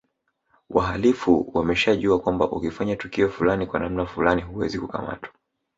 [0.69, 5.29] Wahalifu wameshajua kwamba ukifanya tukio fulani kwa namna fulani huwezi kukamatwa